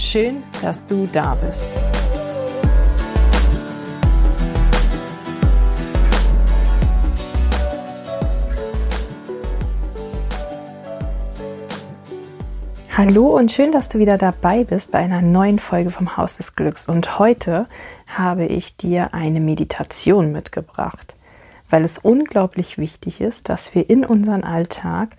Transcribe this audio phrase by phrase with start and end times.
[0.00, 1.76] Schön, dass du da bist.
[12.96, 16.54] Hallo und schön, dass du wieder dabei bist bei einer neuen Folge vom Haus des
[16.54, 16.88] Glücks.
[16.88, 17.66] Und heute
[18.06, 21.16] habe ich dir eine Meditation mitgebracht,
[21.70, 25.16] weil es unglaublich wichtig ist, dass wir in unseren Alltag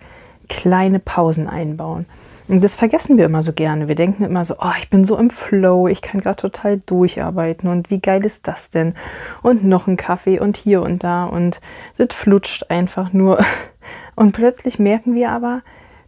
[0.48, 2.06] kleine Pausen einbauen.
[2.52, 3.86] Das vergessen wir immer so gerne.
[3.86, 7.70] Wir denken immer so, oh, ich bin so im Flow, ich kann gerade total durcharbeiten
[7.70, 8.94] und wie geil ist das denn?
[9.40, 11.60] Und noch ein Kaffee und hier und da und
[11.96, 13.44] das flutscht einfach nur.
[14.16, 15.62] Und plötzlich merken wir aber,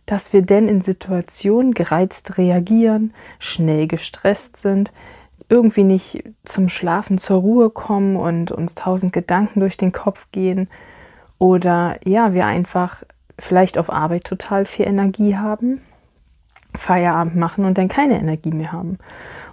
[0.04, 4.92] dass wir denn in Situationen gereizt reagieren, schnell gestresst sind,
[5.48, 10.68] irgendwie nicht zum Schlafen zur Ruhe kommen und uns tausend Gedanken durch den Kopf gehen
[11.38, 13.02] oder ja, wir einfach
[13.38, 15.80] vielleicht auf Arbeit total viel Energie haben
[16.76, 18.98] Feierabend machen und dann keine Energie mehr haben.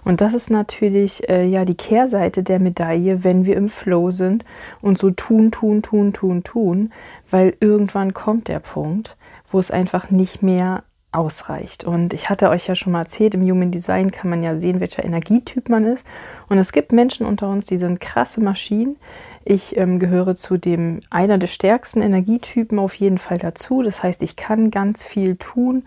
[0.04, 4.44] Und das ist natürlich äh, ja die Kehrseite der Medaille, wenn wir im Flow sind
[4.80, 6.92] und so tun, tun, tun, tun, tun,
[7.30, 9.16] weil irgendwann kommt der Punkt,
[9.50, 11.84] wo es einfach nicht mehr ausreicht.
[11.84, 14.80] Und ich hatte euch ja schon mal erzählt, im Human Design kann man ja sehen,
[14.80, 16.06] welcher Energietyp man ist.
[16.48, 18.96] Und es gibt Menschen unter uns, die sind krasse Maschinen.
[19.44, 23.82] Ich ähm, gehöre zu dem einer der stärksten Energietypen auf jeden Fall dazu.
[23.82, 25.84] Das heißt, ich kann ganz viel tun,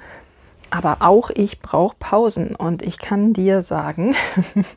[0.74, 4.16] aber auch ich brauche Pausen und ich kann dir sagen,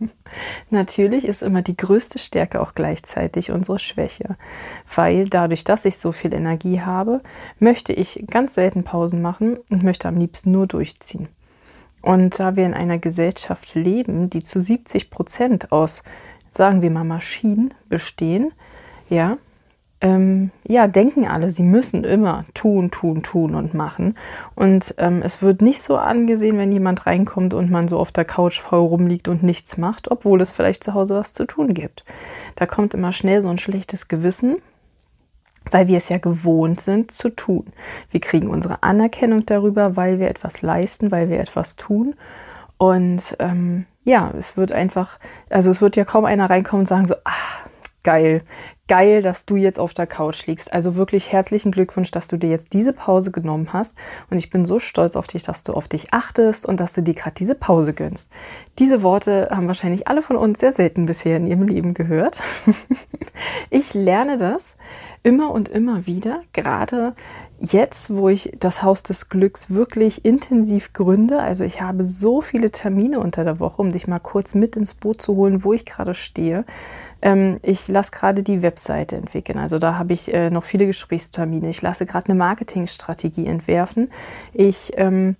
[0.71, 4.37] natürlich ist immer die größte Stärke auch gleichzeitig unsere Schwäche,
[4.95, 7.23] weil dadurch, dass ich so viel Energie habe,
[7.59, 11.29] möchte ich ganz selten Pausen machen und möchte am liebsten nur durchziehen.
[12.03, 16.03] Und da wir in einer Gesellschaft leben, die zu 70 Prozent aus,
[16.51, 18.53] sagen wir mal, Maschinen bestehen,
[19.09, 19.39] ja,
[20.01, 24.17] ähm, ja, denken alle, sie müssen immer tun, tun, tun und machen.
[24.55, 28.27] Und ähm, es wird nicht so angesehen, wenn jemand reinkommt und man so auf der
[28.27, 32.05] Couch faul rumliegt und nichts macht, obwohl es vielleicht zu Hause was zu tun gibt.
[32.57, 34.57] Da kommt immer schnell so ein schlechtes Gewissen,
[35.71, 37.67] weil wir es ja gewohnt sind zu tun.
[38.11, 42.15] Wir kriegen unsere Anerkennung darüber, weil wir etwas leisten, weil wir etwas tun.
[42.77, 45.19] Und ähm, ja, es wird einfach,
[45.49, 47.33] also es wird ja kaum einer reinkommen und sagen so, ah,
[48.03, 48.43] geil,
[48.89, 50.73] geil, dass du jetzt auf der Couch liegst.
[50.73, 53.97] Also wirklich herzlichen Glückwunsch, dass du dir jetzt diese Pause genommen hast.
[54.31, 57.03] Und ich bin so stolz auf dich, dass du auf dich achtest und dass du
[57.03, 58.29] dir gerade diese Pause gönnst.
[58.79, 62.41] Diese Worte haben wahrscheinlich alle von uns sehr selten bisher in ihrem Leben gehört.
[63.71, 64.77] ich lerne das
[65.27, 67.15] immer und immer wieder, gerade
[67.59, 72.71] jetzt, wo ich das Haus des Glücks wirklich intensiv gründe, also ich habe so viele
[72.71, 75.85] Termine unter der Woche, um dich mal kurz mit ins Boot zu holen, wo ich
[75.85, 76.65] gerade stehe.
[77.23, 81.69] Ähm, ich lasse gerade die Webseite entwickeln, also da habe ich äh, noch viele Gesprächstermine.
[81.69, 84.11] Ich lasse gerade eine Marketingstrategie entwerfen.
[84.53, 85.37] Ich ähm,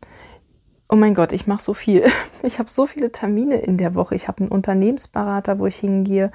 [0.89, 2.05] Oh mein Gott, ich mache so viel.
[2.43, 4.15] Ich habe so viele Termine in der Woche.
[4.15, 6.31] Ich habe einen Unternehmensberater, wo ich hingehe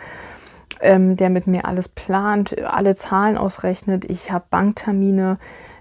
[0.82, 4.06] ähm, der mit mir alles plant, alle Zahlen ausrechnet.
[4.06, 5.38] Ich habe Banktermine.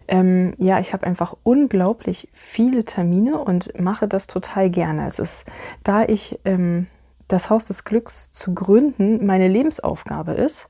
[0.09, 5.06] Ähm, ja, ich habe einfach unglaublich viele Termine und mache das total gerne.
[5.06, 5.47] Es ist,
[5.84, 6.87] da ich ähm,
[7.32, 10.68] das Haus des Glücks zu gründen meine Lebensaufgabe ist,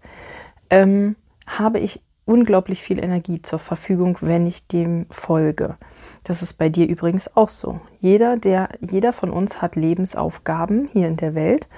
[0.69, 1.17] ähm,
[1.47, 5.77] habe ich unglaublich viel Energie zur Verfügung, wenn ich dem folge.
[6.23, 7.81] Das ist bei dir übrigens auch so.
[7.99, 11.69] Jeder, der, jeder von uns hat Lebensaufgaben hier in der Welt.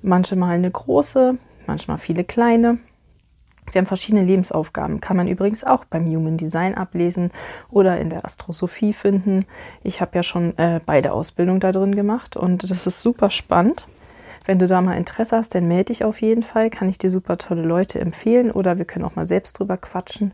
[0.00, 2.78] Manchmal eine große, manchmal viele kleine.
[3.72, 7.30] Wir haben verschiedene Lebensaufgaben, kann man übrigens auch beim Human Design ablesen
[7.68, 9.44] oder in der Astrosophie finden.
[9.82, 13.86] Ich habe ja schon äh, beide Ausbildungen da drin gemacht und das ist super spannend.
[14.48, 16.70] Wenn du da mal Interesse hast, dann melde dich auf jeden Fall.
[16.70, 20.32] Kann ich dir super tolle Leute empfehlen oder wir können auch mal selbst drüber quatschen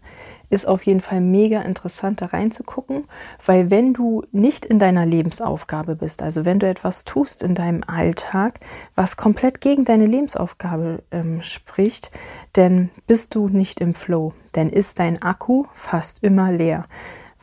[0.51, 3.05] ist auf jeden Fall mega interessant, da reinzugucken,
[3.45, 7.83] weil wenn du nicht in deiner Lebensaufgabe bist, also wenn du etwas tust in deinem
[7.87, 8.61] Alltag,
[8.95, 12.11] was komplett gegen deine Lebensaufgabe ähm, spricht,
[12.53, 16.87] dann bist du nicht im Flow, dann ist dein Akku fast immer leer,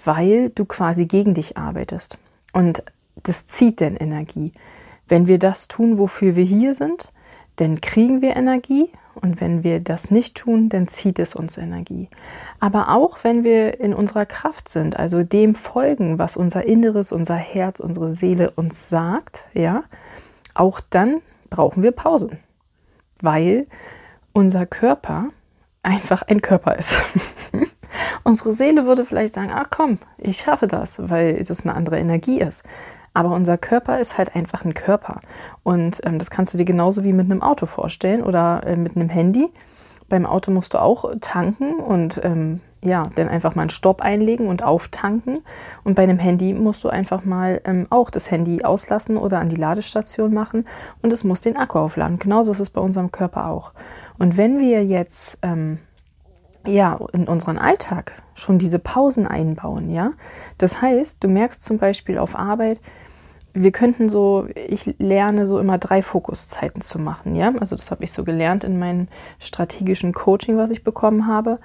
[0.03, 2.17] weil du quasi gegen dich arbeitest.
[2.53, 2.83] Und
[3.23, 4.51] das zieht dann Energie.
[5.11, 7.11] Wenn wir das tun, wofür wir hier sind,
[7.57, 12.07] dann kriegen wir Energie und wenn wir das nicht tun, dann zieht es uns Energie.
[12.61, 17.35] Aber auch wenn wir in unserer Kraft sind, also dem folgen, was unser Inneres, unser
[17.35, 19.83] Herz, unsere Seele uns sagt, ja,
[20.53, 21.19] auch dann
[21.49, 22.39] brauchen wir Pausen,
[23.19, 23.67] weil
[24.31, 25.27] unser Körper
[25.83, 27.01] einfach ein Körper ist.
[28.23, 32.39] Unsere Seele würde vielleicht sagen, ach komm, ich schaffe das, weil das eine andere Energie
[32.39, 32.63] ist.
[33.13, 35.19] Aber unser Körper ist halt einfach ein Körper.
[35.63, 38.95] Und ähm, das kannst du dir genauso wie mit einem Auto vorstellen oder äh, mit
[38.95, 39.49] einem Handy.
[40.07, 44.47] Beim Auto musst du auch tanken und ähm, ja, dann einfach mal einen Stopp einlegen
[44.47, 45.41] und auftanken.
[45.83, 49.49] Und bei einem Handy musst du einfach mal ähm, auch das Handy auslassen oder an
[49.49, 50.65] die Ladestation machen
[51.01, 52.19] und es muss den Akku aufladen.
[52.19, 53.73] Genauso ist es bei unserem Körper auch.
[54.17, 55.79] Und wenn wir jetzt ähm,
[56.65, 60.11] ja in unseren Alltag schon diese Pausen einbauen, ja,
[60.57, 62.79] das heißt, du merkst zum Beispiel auf Arbeit,
[63.53, 67.53] wir könnten so, ich lerne so immer drei Fokuszeiten zu machen, ja.
[67.59, 69.07] Also das habe ich so gelernt in meinem
[69.39, 71.59] strategischen Coaching, was ich bekommen habe.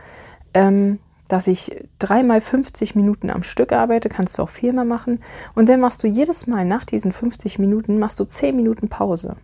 [0.53, 0.99] Ähm,
[1.29, 5.21] dass ich dreimal 50 Minuten am Stück arbeite, kannst du auch viermal machen.
[5.55, 9.37] Und dann machst du jedes Mal nach diesen 50 Minuten, machst du 10 Minuten Pause.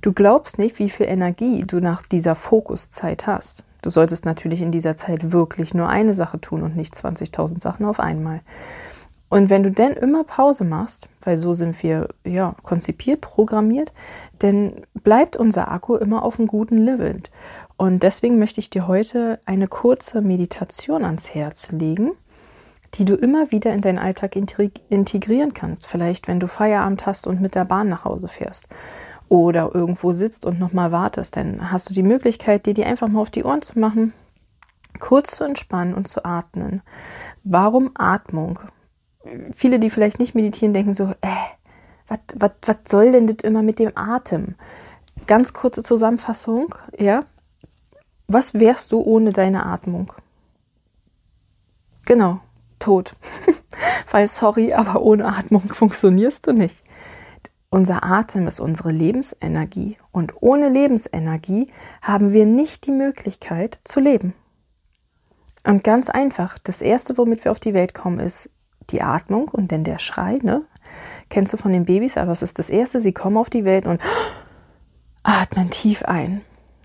[0.00, 3.64] Du glaubst nicht, wie viel Energie du nach dieser Fokuszeit hast.
[3.84, 7.84] Du solltest natürlich in dieser Zeit wirklich nur eine Sache tun und nicht 20.000 Sachen
[7.84, 8.40] auf einmal.
[9.28, 13.92] Und wenn du dann immer Pause machst, weil so sind wir ja konzipiert, programmiert,
[14.38, 14.72] dann
[15.02, 17.20] bleibt unser Akku immer auf einem guten Level.
[17.76, 22.12] Und deswegen möchte ich dir heute eine kurze Meditation ans Herz legen,
[22.94, 25.86] die du immer wieder in deinen Alltag integrieren kannst.
[25.86, 28.66] Vielleicht, wenn du Feierabend hast und mit der Bahn nach Hause fährst
[29.28, 33.20] oder irgendwo sitzt und nochmal wartest, dann hast du die Möglichkeit, dir die einfach mal
[33.20, 34.12] auf die Ohren zu machen,
[35.00, 36.82] kurz zu entspannen und zu atmen.
[37.42, 38.60] Warum Atmung?
[39.52, 43.92] Viele, die vielleicht nicht meditieren, denken so, äh, was soll denn das immer mit dem
[43.94, 44.54] Atem?
[45.26, 47.24] Ganz kurze Zusammenfassung, ja,
[48.26, 50.12] was wärst du ohne deine Atmung?
[52.06, 52.40] Genau,
[52.78, 53.14] tot.
[54.10, 56.83] Weil, sorry, aber ohne Atmung funktionierst du nicht.
[57.74, 61.72] Unser Atem ist unsere Lebensenergie und ohne Lebensenergie
[62.02, 64.32] haben wir nicht die Möglichkeit zu leben.
[65.64, 68.50] Und ganz einfach, das Erste, womit wir auf die Welt kommen, ist
[68.90, 70.38] die Atmung und dann der Schrei.
[70.40, 70.62] Ne?
[71.30, 73.86] Kennst du von den Babys, aber es ist das Erste, sie kommen auf die Welt
[73.86, 74.00] und
[75.24, 76.42] atmen tief ein.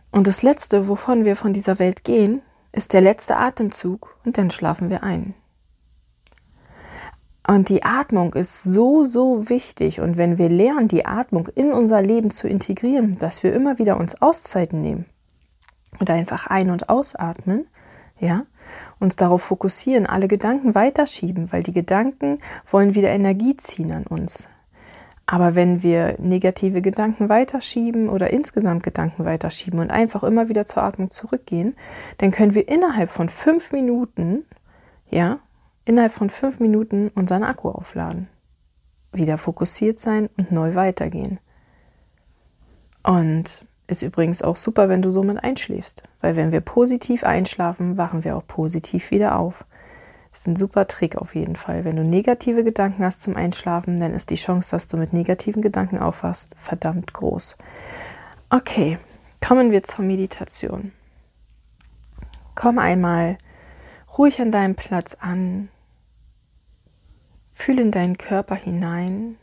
[0.09, 4.49] Und das Letzte, wovon wir von dieser Welt gehen, ist der letzte Atemzug und dann
[4.49, 5.35] schlafen wir ein.
[7.47, 10.01] Und die Atmung ist so, so wichtig.
[10.01, 13.97] Und wenn wir lernen, die Atmung in unser Leben zu integrieren, dass wir immer wieder
[13.97, 15.05] uns Auszeiten nehmen
[15.99, 17.67] und einfach ein- und ausatmen,
[18.19, 18.45] ja,
[18.99, 22.37] uns darauf fokussieren, alle Gedanken weiterschieben, weil die Gedanken
[22.69, 24.49] wollen wieder Energie ziehen an uns.
[25.25, 30.83] Aber wenn wir negative Gedanken weiterschieben oder insgesamt Gedanken weiterschieben und einfach immer wieder zur
[30.83, 31.75] Atmung zurückgehen,
[32.17, 34.43] dann können wir innerhalb von fünf Minuten,
[35.09, 35.37] ja,
[35.89, 38.27] innerhalb von fünf Minuten unseren Akku aufladen.
[39.11, 41.39] Wieder fokussiert sein und neu weitergehen.
[43.01, 48.23] Und ist übrigens auch super, wenn du somit einschläfst, weil wenn wir positiv einschlafen, wachen
[48.23, 49.65] wir auch positiv wieder auf.
[50.29, 51.85] Das ist ein super Trick auf jeden Fall.
[51.85, 55.63] Wenn du negative Gedanken hast zum Einschlafen, dann ist die Chance, dass du mit negativen
[55.63, 57.57] Gedanken aufwachst, verdammt groß.
[58.51, 58.99] Okay,
[59.41, 60.91] kommen wir zur Meditation.
[62.53, 63.39] Komm einmal
[64.19, 65.69] ruhig an deinem Platz an.
[67.59, 69.35] Fühl in deinen Körper hinein.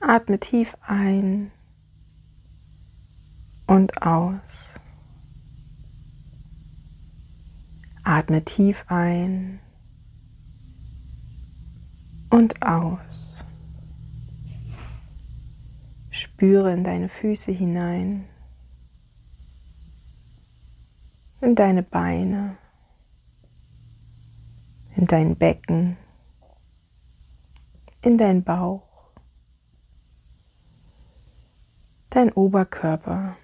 [0.00, 1.52] Atme tief ein
[3.68, 4.74] und aus.
[8.02, 9.60] Atme tief ein
[12.30, 13.38] und aus.
[16.10, 18.24] Spüre in deine Füße hinein,
[21.40, 22.58] in deine Beine,
[25.00, 25.96] in dein Becken,
[28.02, 29.14] in dein Bauch,
[32.10, 33.38] dein Oberkörper,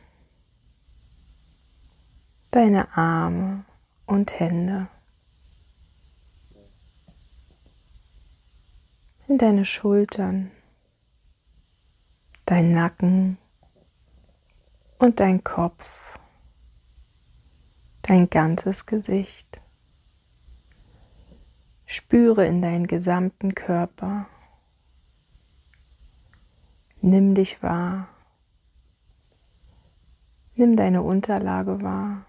[2.51, 3.65] deine Arme
[4.05, 4.89] und Hände.
[9.27, 10.51] In deine Schultern,
[12.45, 13.39] dein Nacken
[14.99, 16.19] und dein Kopf,
[18.03, 19.63] dein ganzes Gesicht.
[21.87, 24.27] Spüre in deinen gesamten Körper.
[27.01, 28.09] Nimm dich wahr.
[30.55, 32.27] Nimm deine Unterlage wahr.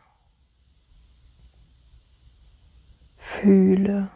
[3.27, 4.09] fühle.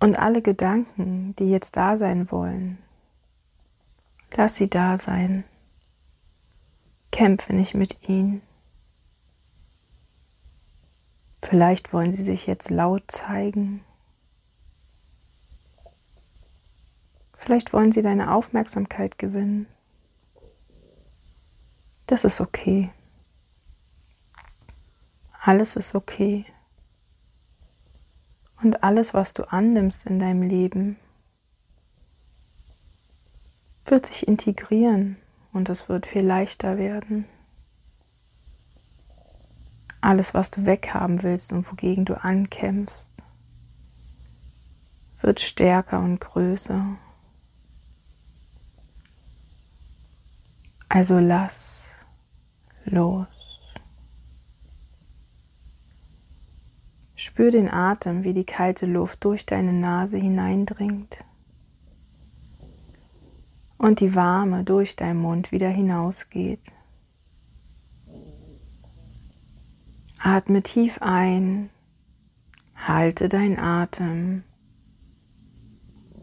[0.00, 2.78] Und alle Gedanken, die jetzt da sein wollen,
[4.36, 5.44] lass sie da sein.
[7.12, 8.42] Kämpfe nicht mit ihnen.
[11.48, 13.84] Vielleicht wollen sie sich jetzt laut zeigen.
[17.36, 19.68] Vielleicht wollen sie deine Aufmerksamkeit gewinnen.
[22.06, 22.90] Das ist okay.
[25.40, 26.46] Alles ist okay.
[28.60, 30.98] Und alles, was du annimmst in deinem Leben,
[33.84, 35.16] wird sich integrieren
[35.52, 37.24] und es wird viel leichter werden.
[40.00, 43.22] Alles, was du weghaben willst und wogegen du ankämpfst,
[45.20, 46.96] wird stärker und größer.
[50.88, 51.92] Also lass
[52.84, 53.60] los.
[57.14, 61.24] Spür den Atem, wie die kalte Luft durch deine Nase hineindringt
[63.78, 66.72] und die warme durch deinen Mund wieder hinausgeht.
[70.18, 71.70] Atme tief ein,
[72.74, 74.44] halte deinen Atem.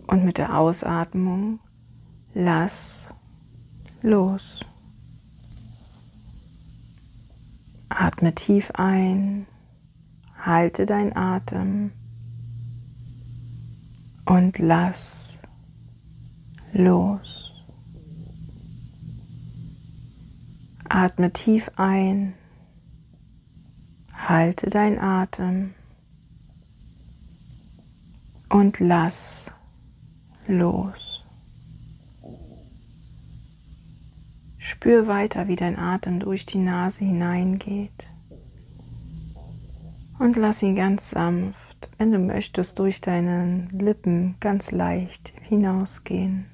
[0.07, 1.59] Und mit der Ausatmung
[2.33, 3.09] lass
[4.01, 4.65] los.
[7.89, 9.45] Atme tief ein,
[10.37, 11.91] halte deinen Atem.
[14.25, 15.39] Und lass
[16.73, 17.53] los.
[20.89, 22.33] Atme tief ein,
[24.29, 25.73] halte deinen Atem
[28.49, 29.51] und lass
[30.47, 31.25] los.
[34.57, 38.09] Spür weiter, wie dein Atem durch die Nase hineingeht.
[40.19, 46.45] Und lass ihn ganz sanft, wenn du möchtest, durch deine Lippen ganz leicht hinausgehen.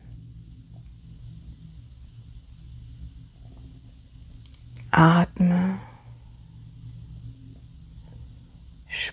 [4.90, 5.80] Atme.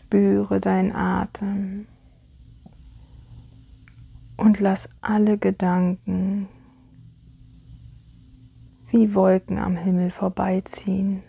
[0.06, 1.88] Spüre deinen Atem
[4.36, 6.48] und lass alle Gedanken
[8.92, 11.24] wie Wolken am Himmel vorbeiziehen.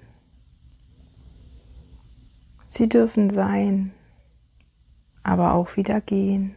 [2.67, 3.93] Sie dürfen sein,
[5.23, 6.53] aber auch wieder gehen.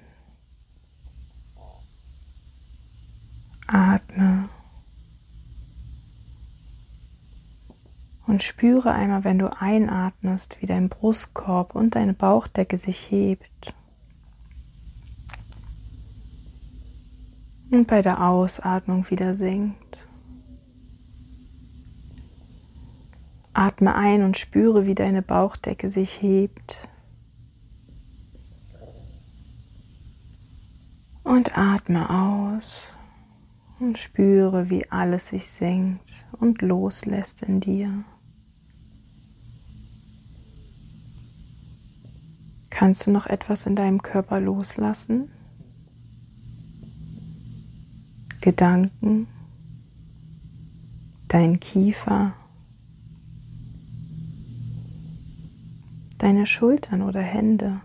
[3.66, 4.50] Atme
[8.30, 13.74] und spüre einmal, wenn du einatmest, wie dein Brustkorb und deine Bauchdecke sich hebt.
[17.72, 19.98] Und bei der Ausatmung wieder sinkt.
[23.52, 26.86] Atme ein und spüre, wie deine Bauchdecke sich hebt.
[31.24, 32.84] Und atme aus
[33.80, 38.04] und spüre, wie alles sich senkt und loslässt in dir.
[42.80, 45.30] Kannst du noch etwas in deinem Körper loslassen?
[48.40, 49.26] Gedanken,
[51.28, 52.32] dein Kiefer,
[56.16, 57.82] deine Schultern oder Hände.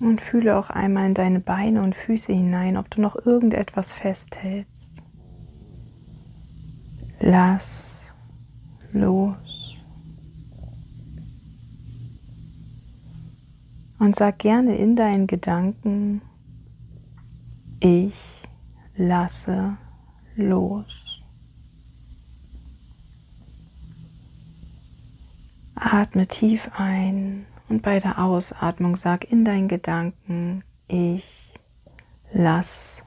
[0.00, 5.02] Und fühle auch einmal in deine Beine und Füße hinein, ob du noch irgendetwas festhältst.
[7.20, 8.12] Lass
[8.92, 9.47] los.
[14.08, 16.22] Und sag gerne in deinen Gedanken,
[17.78, 18.40] ich
[18.96, 19.76] lasse
[20.34, 21.22] los.
[25.74, 31.52] Atme tief ein und bei der Ausatmung sag in deinen Gedanken, ich
[32.32, 33.04] lass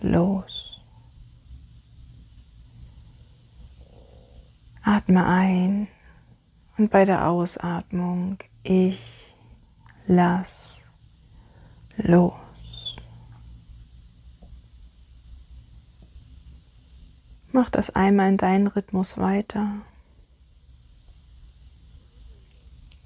[0.00, 0.80] los.
[4.82, 5.86] Atme ein
[6.76, 9.29] und bei der Ausatmung, ich
[10.10, 10.88] lass
[11.96, 12.96] los.
[17.52, 19.82] Mach das einmal in deinen Rhythmus weiter.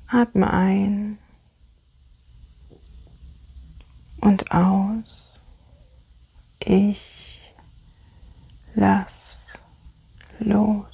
[0.07, 1.19] Atme ein
[4.21, 5.39] und aus.
[6.59, 7.41] Ich
[8.75, 9.53] lass
[10.39, 10.94] los.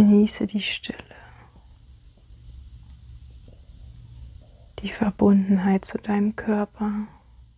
[0.00, 0.96] Genieße die Stille.
[4.78, 7.06] die Verbundenheit zu deinem Körper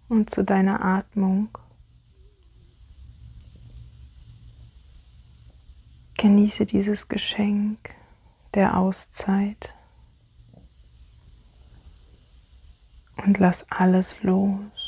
[0.08, 1.56] und zu deiner Atmung.
[6.14, 7.94] Genieße dieses Geschenk
[8.54, 9.76] der Auszeit
[13.24, 14.81] und lass alles los.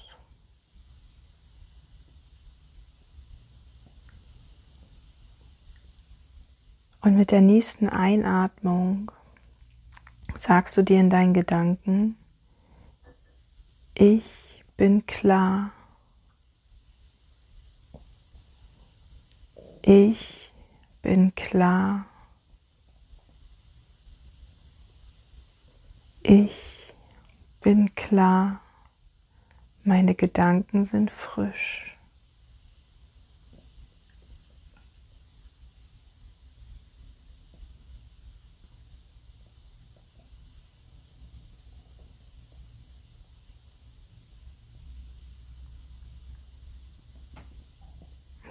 [7.04, 9.10] Und mit der nächsten Einatmung
[10.34, 12.16] sagst du dir in deinen Gedanken,
[13.94, 15.70] ich bin klar.
[19.82, 20.50] Ich
[21.02, 22.06] bin klar.
[26.22, 26.94] Ich
[27.60, 28.62] bin klar.
[29.82, 31.98] Meine Gedanken sind frisch.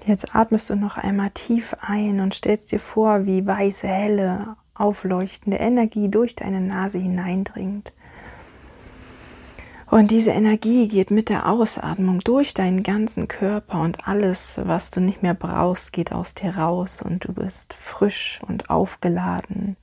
[0.06, 5.58] Jetzt atmest du noch einmal tief ein und stellst dir vor, wie weiße, helle, aufleuchtende
[5.58, 7.94] Energie durch deine Nase hineindringt.
[9.90, 15.00] Und diese Energie geht mit der Ausatmung durch deinen ganzen Körper und alles, was du
[15.00, 19.78] nicht mehr brauchst, geht aus dir raus und du bist frisch und aufgeladen,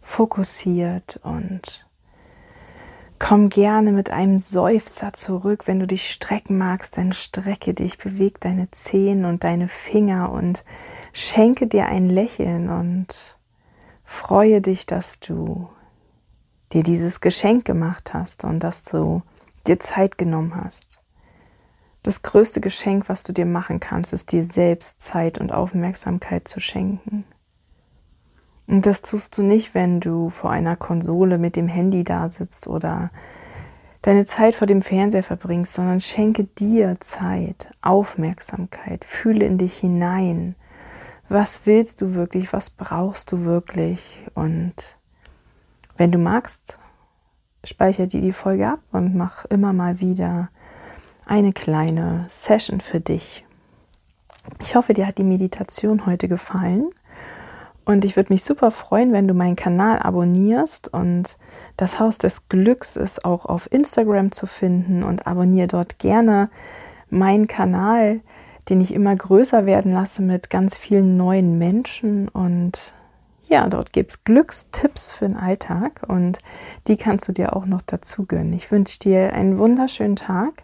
[0.00, 1.86] fokussiert und
[3.24, 5.68] Komm gerne mit einem Seufzer zurück.
[5.68, 10.64] Wenn du dich strecken magst, dann strecke dich, beweg deine Zehen und deine Finger und
[11.12, 13.06] schenke dir ein Lächeln und
[14.02, 15.68] freue dich, dass du
[16.72, 19.22] dir dieses Geschenk gemacht hast und dass du
[19.68, 21.00] dir Zeit genommen hast.
[22.02, 26.58] Das größte Geschenk, was du dir machen kannst, ist dir selbst Zeit und Aufmerksamkeit zu
[26.58, 27.24] schenken.
[28.72, 32.66] Und das tust du nicht, wenn du vor einer Konsole mit dem Handy da sitzt
[32.68, 33.10] oder
[34.00, 40.54] deine Zeit vor dem Fernseher verbringst, sondern schenke dir Zeit, Aufmerksamkeit, fühle in dich hinein.
[41.28, 42.54] Was willst du wirklich?
[42.54, 44.24] Was brauchst du wirklich?
[44.32, 44.96] Und
[45.98, 46.78] wenn du magst,
[47.64, 50.48] speicher dir die Folge ab und mach immer mal wieder
[51.26, 53.44] eine kleine Session für dich.
[54.60, 56.88] Ich hoffe, dir hat die Meditation heute gefallen.
[57.84, 60.92] Und ich würde mich super freuen, wenn du meinen Kanal abonnierst.
[60.92, 61.36] Und
[61.76, 65.02] das Haus des Glücks ist auch auf Instagram zu finden.
[65.02, 66.48] Und abonniere dort gerne
[67.10, 68.20] meinen Kanal,
[68.68, 72.28] den ich immer größer werden lasse mit ganz vielen neuen Menschen.
[72.28, 72.94] Und
[73.48, 76.02] ja, dort gibt es Glückstipps für den Alltag.
[76.06, 76.38] Und
[76.86, 78.52] die kannst du dir auch noch dazu gönnen.
[78.52, 80.62] Ich wünsche dir einen wunderschönen Tag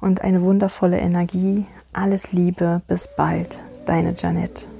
[0.00, 1.66] und eine wundervolle Energie.
[1.92, 2.82] Alles Liebe.
[2.86, 3.58] Bis bald.
[3.86, 4.79] Deine Janette.